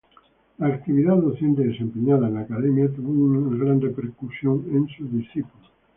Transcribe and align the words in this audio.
La 0.57 0.65
actividad 0.65 1.15
docente 1.17 1.61
desempeñada 1.63 2.27
en 2.27 2.33
la 2.33 2.39
Academia 2.39 2.91
tuvo 2.91 3.11
una 3.11 3.55
gran 3.63 3.79
repercusión 3.79 4.65
en 4.73 4.87
sus 4.87 5.11
discípulos. 5.11 5.71